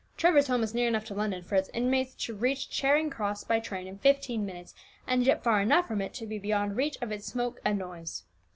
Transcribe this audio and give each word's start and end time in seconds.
"Trevor's 0.17 0.47
home 0.47 0.63
is 0.63 0.73
near 0.73 0.87
enough 0.87 1.05
to 1.05 1.13
London 1.13 1.43
for 1.43 1.53
its 1.53 1.69
inmates 1.75 2.15
to 2.25 2.33
reach 2.33 2.71
Charing 2.71 3.11
Cross 3.11 3.43
by 3.43 3.59
train 3.59 3.85
in 3.85 3.99
fifteen 3.99 4.47
minutes, 4.47 4.73
and 5.05 5.23
yet 5.23 5.43
far 5.43 5.61
enough 5.61 5.87
from 5.87 6.01
it 6.01 6.11
to 6.15 6.25
be 6.25 6.39
beyond 6.39 6.75
reach 6.75 6.97
of 7.03 7.11
its 7.11 7.27
smoke 7.27 7.61
and 7.63 7.77
noise. 7.77 8.23